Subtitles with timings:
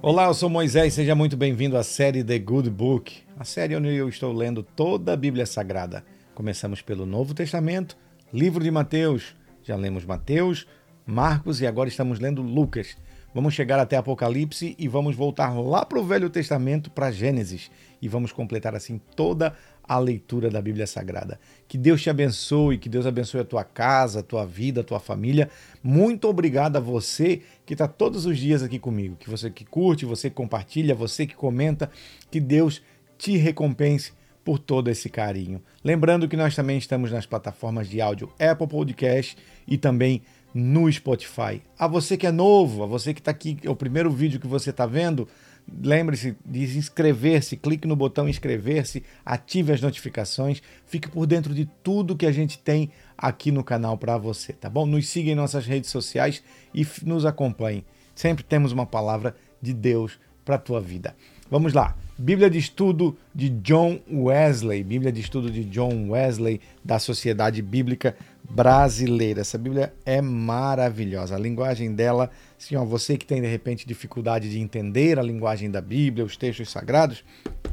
[0.00, 3.88] Olá, eu sou Moisés, seja muito bem-vindo à série The Good Book, a série onde
[3.88, 6.04] eu estou lendo toda a Bíblia Sagrada.
[6.36, 7.96] Começamos pelo Novo Testamento,
[8.32, 9.34] livro de Mateus.
[9.64, 10.68] Já lemos Mateus,
[11.04, 12.96] Marcos e agora estamos lendo Lucas.
[13.34, 17.68] Vamos chegar até Apocalipse e vamos voltar lá para o Velho Testamento, para Gênesis,
[18.00, 19.52] e vamos completar assim toda
[19.88, 21.40] a leitura da Bíblia Sagrada.
[21.66, 25.00] Que Deus te abençoe, que Deus abençoe a tua casa, a tua vida, a tua
[25.00, 25.48] família.
[25.82, 30.04] Muito obrigado a você que está todos os dias aqui comigo, que você que curte,
[30.04, 31.90] você que compartilha, você que comenta,
[32.30, 32.82] que Deus
[33.16, 34.12] te recompense
[34.44, 35.62] por todo esse carinho.
[35.82, 40.22] Lembrando que nós também estamos nas plataformas de áudio Apple Podcast e também
[40.54, 41.62] no Spotify.
[41.78, 44.46] A você que é novo, a você que está aqui, é o primeiro vídeo que
[44.46, 45.28] você está vendo,
[45.82, 52.16] lembre-se de inscrever-se, clique no botão inscrever-se, ative as notificações, fique por dentro de tudo
[52.16, 54.86] que a gente tem aqui no canal para você, tá bom?
[54.86, 56.42] Nos siga em nossas redes sociais
[56.74, 57.84] e nos acompanhe.
[58.14, 61.14] Sempre temos uma palavra de Deus para a tua vida.
[61.50, 61.96] Vamos lá.
[62.18, 68.16] Bíblia de Estudo de John Wesley, Bíblia de Estudo de John Wesley da Sociedade Bíblica
[68.48, 69.42] Brasileira.
[69.42, 71.36] Essa Bíblia é maravilhosa.
[71.36, 75.70] A linguagem dela, assim, ó, você que tem de repente dificuldade de entender a linguagem
[75.70, 77.24] da Bíblia, os textos sagrados,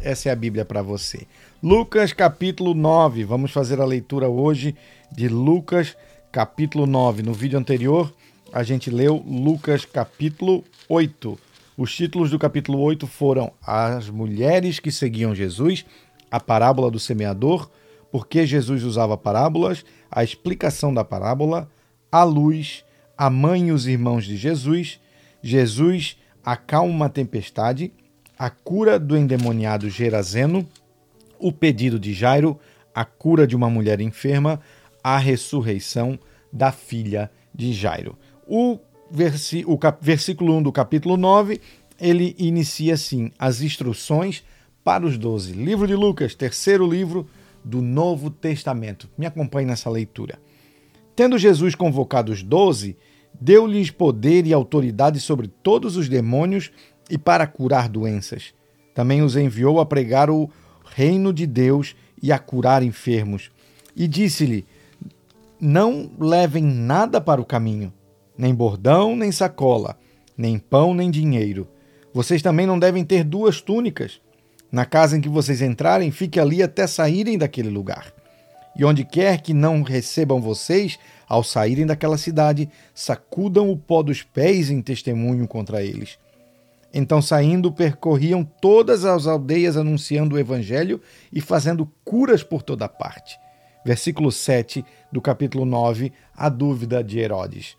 [0.02, 1.26] essa é a Bíblia para você.
[1.64, 3.24] Lucas capítulo 9.
[3.24, 4.76] Vamos fazer a leitura hoje
[5.12, 5.96] de Lucas
[6.32, 7.24] capítulo 9.
[7.24, 8.14] No vídeo anterior,
[8.52, 11.40] a gente leu Lucas capítulo 8.
[11.78, 15.86] Os títulos do capítulo 8 foram As mulheres que seguiam Jesus,
[16.30, 17.70] a parábola do semeador,
[18.12, 21.70] por que Jesus usava parábolas, a explicação da parábola,
[22.12, 22.84] a luz,
[23.18, 25.00] a mãe e os irmãos de Jesus,
[25.42, 27.92] Jesus acalma a tempestade,
[28.38, 30.68] a cura do endemoniado Gerazeno,
[31.40, 32.60] o pedido de Jairo,
[32.94, 34.60] a cura de uma mulher enferma,
[35.04, 36.18] a ressurreição
[36.52, 38.18] da filha de Jairo.
[38.48, 38.80] O
[39.68, 41.62] o versículo 1 do capítulo 9,
[42.00, 44.44] ele inicia assim: as instruções
[44.84, 45.54] para os doze.
[45.54, 47.28] Livro de Lucas, terceiro livro
[47.66, 49.10] do Novo Testamento.
[49.18, 50.40] Me acompanhe nessa leitura.
[51.16, 52.96] Tendo Jesus convocado os doze,
[53.34, 56.72] deu-lhes poder e autoridade sobre todos os demônios
[57.10, 58.54] e para curar doenças.
[58.94, 60.50] Também os enviou a pregar o
[60.86, 63.50] reino de Deus e a curar enfermos.
[63.96, 64.66] E disse-lhe:
[65.60, 67.92] Não levem nada para o caminho
[68.38, 69.98] nem bordão, nem sacola,
[70.38, 71.68] nem pão, nem dinheiro.
[72.14, 74.22] Vocês também não devem ter duas túnicas.
[74.72, 78.14] Na casa em que vocês entrarem, fique ali até saírem daquele lugar.
[78.76, 84.22] E onde quer que não recebam vocês, ao saírem daquela cidade, sacudam o pó dos
[84.22, 86.18] pés em testemunho contra eles.
[86.94, 91.02] Então, saindo, percorriam todas as aldeias anunciando o evangelho
[91.32, 93.38] e fazendo curas por toda parte.
[93.86, 97.78] Versículo 7 do capítulo 9, a dúvida de Herodes.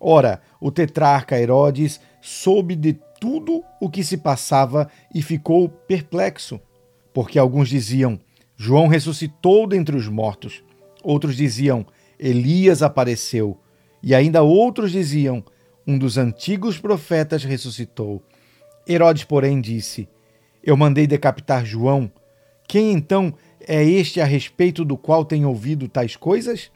[0.00, 6.60] Ora, o tetrarca Herodes soube de tudo o que se passava e ficou perplexo,
[7.14, 8.18] porque alguns diziam:
[8.56, 10.64] João ressuscitou dentre os mortos,
[11.04, 11.86] outros diziam:
[12.18, 13.60] Elias apareceu,
[14.02, 15.44] e ainda outros diziam:
[15.86, 18.20] Um dos antigos profetas ressuscitou.
[18.88, 20.08] Herodes, porém, disse:
[20.60, 22.10] Eu mandei decapitar João.
[22.66, 26.72] Quem então é este a respeito do qual tem ouvido tais coisas?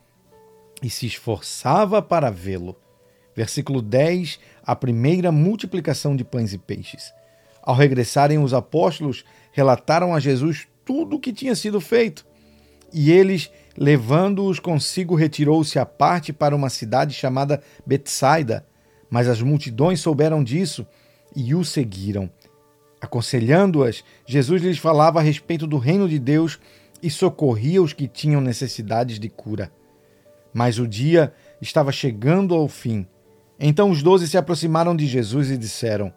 [0.80, 2.76] E se esforçava para vê-lo.
[3.36, 7.12] Versículo 10, a primeira multiplicação de pães e peixes.
[7.62, 12.24] Ao regressarem, os apóstolos relataram a Jesus tudo o que tinha sido feito.
[12.94, 18.64] E eles, levando-os consigo, retirou-se à parte para uma cidade chamada Betsaida.
[19.10, 20.86] Mas as multidões souberam disso
[21.34, 22.30] e o seguiram.
[23.00, 26.58] Aconselhando-as, Jesus lhes falava a respeito do reino de Deus
[27.03, 29.70] e socorria os que tinham necessidades de cura.
[30.54, 33.06] Mas o dia estava chegando ao fim
[33.58, 36.12] então os doze se aproximaram de Jesus e disseram: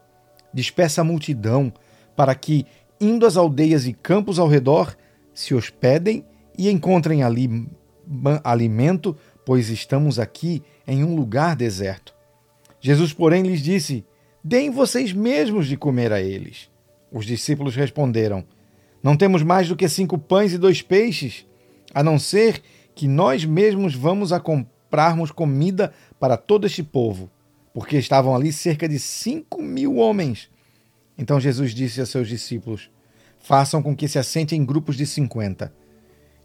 [0.53, 1.71] Despeça a multidão,
[2.15, 2.65] para que,
[2.99, 4.95] indo às aldeias e campos ao redor,
[5.33, 6.25] se hospedem
[6.57, 7.67] e encontrem ali
[8.43, 12.13] alimento, pois estamos aqui em um lugar deserto.
[12.81, 14.05] Jesus, porém, lhes disse:
[14.43, 16.69] Deem vocês mesmos de comer a eles.
[17.11, 18.43] Os discípulos responderam:
[19.01, 21.45] Não temos mais do que cinco pães e dois peixes,
[21.93, 22.61] a não ser
[22.93, 27.29] que nós mesmos vamos a comprarmos comida para todo este povo,
[27.73, 30.49] porque estavam ali cerca de cinco mil homens.
[31.17, 32.89] Então Jesus disse a seus discípulos:
[33.39, 35.73] Façam com que se assentem em grupos de cinquenta.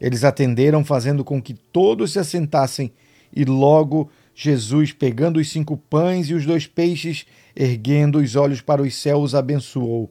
[0.00, 2.92] Eles atenderam, fazendo com que todos se assentassem,
[3.34, 7.24] e logo Jesus, pegando os cinco pães e os dois peixes,
[7.54, 10.10] erguendo os olhos para os céus, abençoou.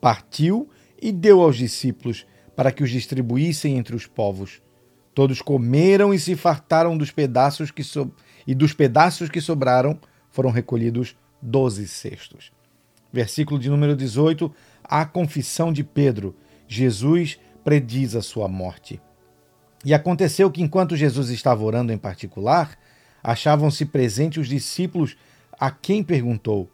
[0.00, 0.68] Partiu
[1.00, 2.26] e deu aos discípulos,
[2.56, 4.60] para que os distribuíssem entre os povos.
[5.14, 8.10] Todos comeram e se fartaram dos pedaços que so...
[8.46, 9.98] e dos pedaços que sobraram
[10.30, 12.52] foram recolhidos doze cestos.
[13.12, 14.52] Versículo de número 18,
[14.82, 16.34] a confissão de Pedro.
[16.66, 19.00] Jesus prediz a sua morte.
[19.84, 22.78] E aconteceu que enquanto Jesus estava orando em particular,
[23.22, 25.16] achavam-se presentes os discípulos
[25.58, 26.70] a quem perguntou: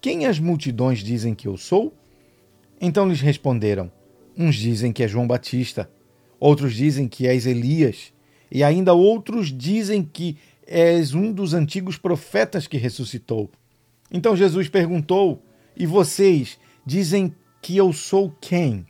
[0.00, 1.94] Quem as multidões dizem que eu sou?
[2.80, 3.90] Então lhes responderam:
[4.36, 5.90] Uns dizem que é João Batista,
[6.38, 8.12] outros dizem que és Elias,
[8.50, 10.36] e ainda outros dizem que
[10.66, 13.50] és um dos antigos profetas que ressuscitou.
[14.10, 15.42] Então Jesus perguntou:
[15.76, 18.86] E vocês dizem que eu sou quem?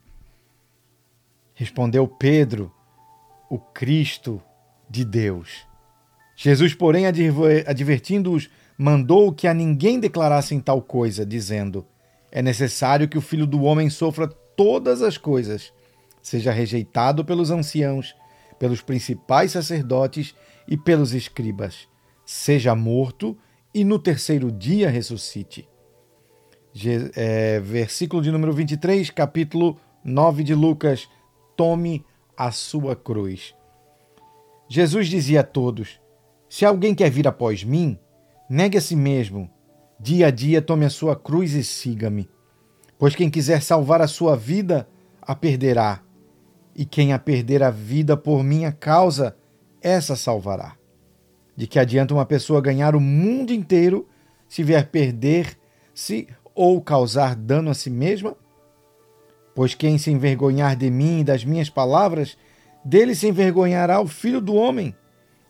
[1.55, 2.72] Respondeu Pedro:
[3.49, 4.43] O Cristo
[4.88, 5.67] de Deus.
[6.34, 7.05] Jesus, porém,
[7.67, 11.87] advertindo-os, mandou que a ninguém declarassem tal coisa, dizendo:
[12.32, 15.72] É necessário que o filho do homem sofra todas as coisas,
[16.22, 18.14] seja rejeitado pelos anciãos,
[18.61, 20.37] pelos principais sacerdotes
[20.69, 21.89] e pelos escribas,
[22.25, 23.37] seja morto
[23.75, 25.69] e no terceiro dia ressuscite.
[27.17, 31.09] É, versículo de número 23, capítulo 9 de Lucas:
[31.57, 33.53] Tome a sua cruz.
[34.69, 36.01] Jesus dizia a todos:
[36.49, 37.99] Se alguém quer vir após mim,
[38.53, 39.49] Negue a si mesmo.
[40.01, 42.29] Dia a dia tome a sua cruz e siga-me.
[42.99, 44.89] Pois quem quiser salvar a sua vida,
[45.23, 46.03] a perderá.
[46.81, 49.37] E quem a perder a vida por minha causa,
[49.82, 50.77] essa salvará.
[51.55, 54.09] De que adianta uma pessoa ganhar o mundo inteiro
[54.49, 58.35] se vier perder-se ou causar dano a si mesma?
[59.55, 62.38] Pois quem se envergonhar de mim e das minhas palavras,
[62.82, 64.97] dele se envergonhará o filho do homem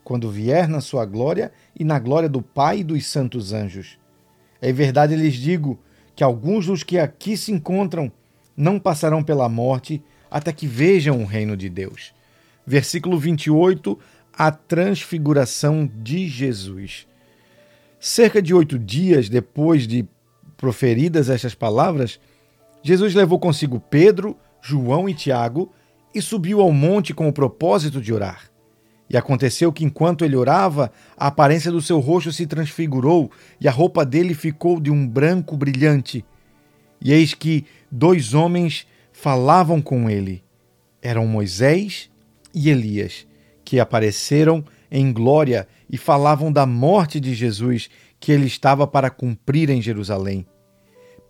[0.03, 4.01] quando vier na sua glória e na glória do Pai e dos santos anjos.
[4.61, 5.79] É verdade lhes digo
[6.17, 8.11] que alguns dos que aqui se encontram
[8.57, 12.13] não passarão pela morte até que vejam o reino de Deus.
[12.67, 13.99] Versículo 28,
[14.33, 17.07] a transfiguração de Jesus.
[17.99, 20.07] Cerca de oito dias depois de
[20.57, 22.21] proferidas estas palavras,
[22.83, 25.73] Jesus levou consigo Pedro, João e Tiago
[26.15, 28.51] e subiu ao monte com o propósito de orar.
[29.09, 33.31] E aconteceu que, enquanto ele orava, a aparência do seu rosto se transfigurou
[33.61, 36.25] e a roupa dele ficou de um branco brilhante.
[37.01, 38.87] E eis que dois homens
[39.21, 40.43] falavam com ele.
[41.03, 42.11] Eram Moisés
[42.55, 43.27] e Elias,
[43.63, 49.69] que apareceram em glória e falavam da morte de Jesus que ele estava para cumprir
[49.69, 50.47] em Jerusalém.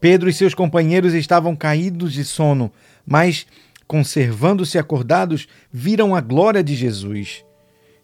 [0.00, 2.72] Pedro e seus companheiros estavam caídos de sono,
[3.04, 3.44] mas,
[3.88, 7.44] conservando-se acordados, viram a glória de Jesus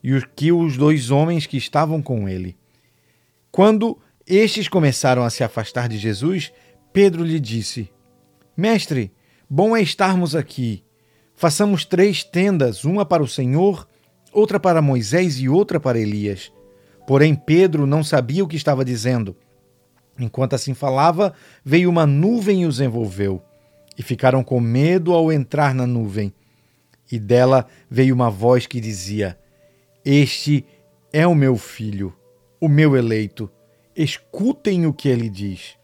[0.02, 2.56] e os que os dois homens que estavam com ele.
[3.52, 3.96] Quando
[4.26, 6.52] estes começaram a se afastar de Jesus,
[6.92, 7.88] Pedro lhe disse:
[8.56, 9.12] Mestre,
[9.48, 10.82] bom é estarmos aqui.
[11.34, 13.86] Façamos três tendas, uma para o Senhor,
[14.32, 16.52] outra para Moisés e outra para Elias.
[17.06, 19.36] Porém, Pedro não sabia o que estava dizendo.
[20.18, 21.34] Enquanto assim falava,
[21.64, 23.42] veio uma nuvem e os envolveu,
[23.98, 26.32] e ficaram com medo ao entrar na nuvem.
[27.12, 29.38] E dela veio uma voz que dizia:
[30.04, 30.64] este
[31.12, 32.14] é o meu filho,
[32.60, 33.50] o meu eleito.
[33.94, 35.76] Escutem o que ele diz.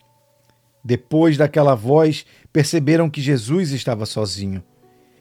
[0.84, 4.62] Depois daquela voz, perceberam que Jesus estava sozinho.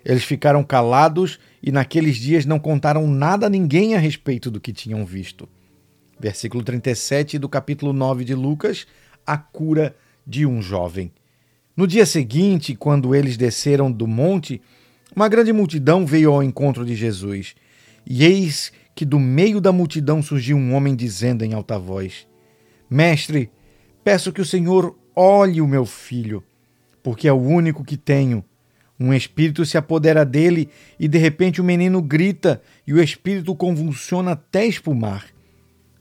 [0.04, 4.74] Eles ficaram calados e naqueles dias não contaram nada a ninguém a respeito do que
[4.74, 5.48] tinham visto.
[6.20, 8.88] Versículo 37 do capítulo 9 de Lucas:
[9.26, 11.12] a cura de um jovem.
[11.76, 14.62] No dia seguinte, quando eles desceram do monte,
[15.16, 17.56] uma grande multidão veio ao encontro de Jesus.
[18.06, 22.28] E eis que do meio da multidão surgiu um homem dizendo em alta voz:
[22.90, 23.50] Mestre,
[24.04, 26.44] peço que o Senhor olhe o meu filho,
[27.04, 28.44] porque é o único que tenho.
[29.00, 34.34] Um espírito se apodera dele e de repente o menino grita e o espírito convulsiona
[34.34, 35.26] até espumar.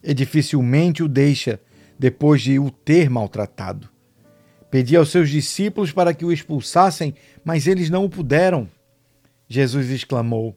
[0.03, 1.61] E dificilmente o deixa
[1.99, 3.89] depois de o ter maltratado.
[4.71, 7.15] Pedi aos seus discípulos para que o expulsassem,
[7.45, 8.69] mas eles não o puderam.
[9.49, 10.57] Jesus exclamou: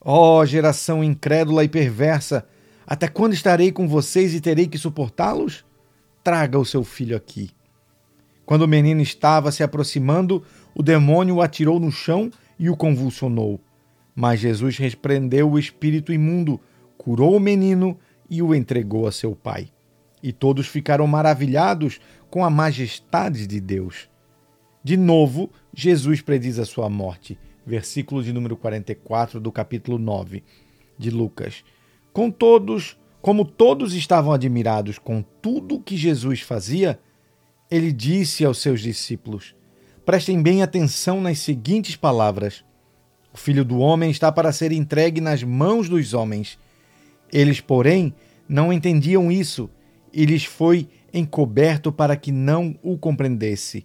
[0.00, 2.46] Ó oh, geração incrédula e perversa,
[2.86, 5.64] até quando estarei com vocês e terei que suportá-los?
[6.22, 7.50] Traga o seu filho aqui.
[8.44, 10.42] Quando o menino estava se aproximando,
[10.74, 13.60] o demônio o atirou no chão e o convulsionou.
[14.14, 16.60] Mas Jesus repreendeu o espírito imundo,
[16.96, 17.98] curou o menino
[18.28, 19.68] e o entregou a seu pai.
[20.22, 24.08] E todos ficaram maravilhados com a majestade de Deus.
[24.82, 30.42] De novo, Jesus prediz a sua morte versículo de número 44 do capítulo 9
[30.98, 31.64] de Lucas.
[32.12, 36.98] Com todos, como todos estavam admirados com tudo que Jesus fazia,
[37.74, 39.52] ele disse aos seus discípulos:
[40.06, 42.64] Prestem bem atenção nas seguintes palavras:
[43.32, 46.56] O filho do homem está para ser entregue nas mãos dos homens.
[47.32, 48.14] Eles, porém,
[48.48, 49.68] não entendiam isso
[50.12, 53.84] e lhes foi encoberto para que não o compreendesse,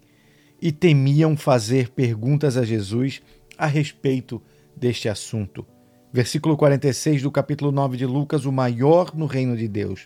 [0.61, 3.23] e temiam fazer perguntas a Jesus
[3.57, 4.39] a respeito
[4.75, 5.65] deste assunto.
[6.13, 10.05] Versículo 46 do capítulo 9 de Lucas, o maior no reino de Deus.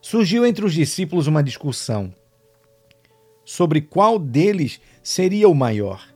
[0.00, 2.14] Surgiu entre os discípulos uma discussão
[3.48, 6.06] sobre qual deles seria o maior.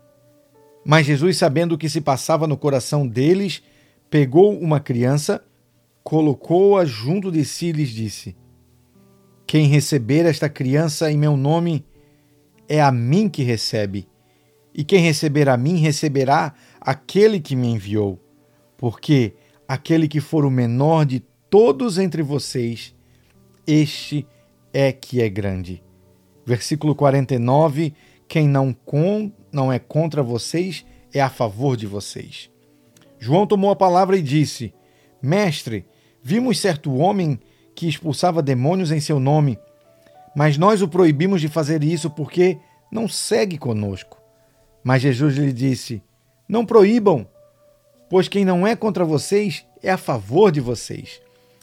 [0.85, 3.63] Mas Jesus, sabendo o que se passava no coração deles,
[4.11, 5.43] pegou uma criança,
[6.05, 8.37] colocou-a junto de si e lhes disse:
[9.47, 11.87] Quem receber esta criança em meu nome,
[12.69, 14.07] é a mim que recebe.
[14.75, 18.21] E quem receber a mim, receberá aquele que me enviou.
[18.77, 19.33] Porque
[19.67, 22.95] aquele que for o menor de todos entre vocês,
[23.67, 24.27] este
[24.71, 25.83] é que é grande.
[26.45, 27.95] Versículo 49:
[28.29, 32.51] Quem não, com, não é contra vocês é a favor de vocês.
[33.19, 34.75] João tomou a palavra e disse:
[35.21, 35.87] Mestre,
[36.23, 37.39] vimos certo homem
[37.75, 39.59] que expulsava demônios em seu nome,
[40.35, 42.59] mas nós o proibimos de fazer isso porque
[42.91, 44.21] não segue conosco.
[44.83, 46.03] Mas Jesus lhe disse:
[46.49, 47.27] Não proíbam,
[48.11, 51.21] pois quem não é contra vocês é a favor de vocês.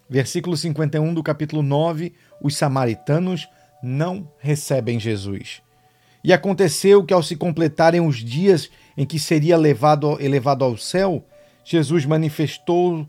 [0.10, 3.48] Versículo 51 do capítulo 9: Os samaritanos
[3.82, 5.62] não recebem Jesus.
[6.24, 11.24] E aconteceu que, ao se completarem os dias em que seria levado, elevado ao céu,
[11.64, 13.08] Jesus manifestou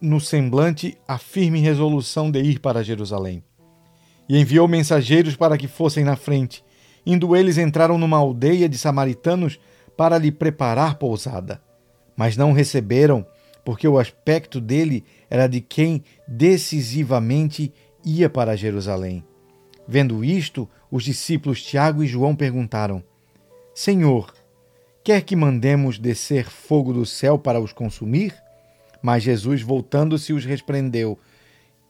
[0.00, 3.42] no semblante a firme resolução de ir para Jerusalém.
[4.28, 6.64] E enviou mensageiros para que fossem na frente.
[7.04, 9.58] Indo eles, entraram numa aldeia de samaritanos
[9.96, 11.60] para lhe preparar pousada.
[12.16, 13.26] Mas não receberam,
[13.64, 17.72] porque o aspecto dele era de quem decisivamente
[18.04, 19.24] ia para Jerusalém.
[19.88, 23.02] Vendo isto, os discípulos Tiago e João perguntaram:
[23.74, 24.34] Senhor,
[25.04, 28.34] quer que mandemos descer fogo do céu para os consumir?
[29.02, 31.18] Mas Jesus, voltando-se, os repreendeu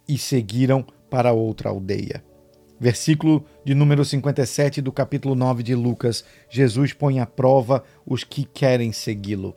[0.09, 2.23] e seguiram para outra aldeia.
[2.79, 6.25] Versículo de número 57 do capítulo 9 de Lucas.
[6.51, 9.57] Jesus põe à prova os que querem segui-lo.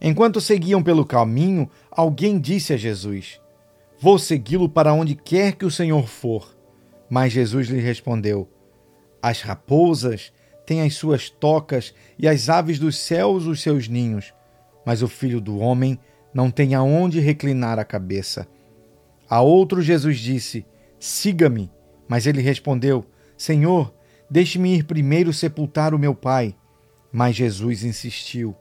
[0.00, 3.38] Enquanto seguiam pelo caminho, alguém disse a Jesus:
[4.00, 6.56] Vou segui-lo para onde quer que o Senhor for.
[7.10, 8.48] Mas Jesus lhe respondeu:
[9.20, 10.32] As raposas
[10.64, 14.32] têm as suas tocas e as aves dos céus os seus ninhos,
[14.86, 15.98] mas o filho do homem
[16.32, 18.46] não tem aonde reclinar a cabeça.
[19.28, 20.64] A outro Jesus disse:
[20.98, 21.70] Siga-me.
[22.08, 23.04] Mas ele respondeu:
[23.36, 23.94] Senhor,
[24.28, 26.56] deixe-me ir primeiro sepultar o meu pai.
[27.12, 28.56] Mas Jesus insistiu: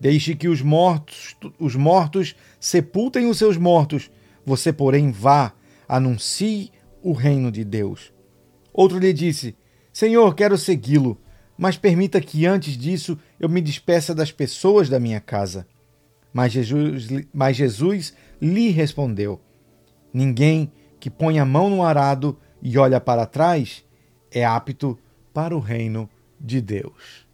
[0.00, 4.10] Deixe que os mortos, os mortos sepultem os seus mortos.
[4.44, 5.52] Você, porém, vá,
[5.86, 6.72] anuncie
[7.08, 8.12] o reino de Deus.
[8.70, 9.56] Outro lhe disse:
[9.90, 11.18] Senhor, quero segui-lo,
[11.56, 15.66] mas permita que antes disso eu me despeça das pessoas da minha casa.
[16.34, 19.40] Mas Jesus, mas Jesus lhe respondeu:
[20.12, 23.82] Ninguém que põe a mão no arado e olha para trás
[24.30, 24.98] é apto
[25.32, 27.26] para o reino de Deus.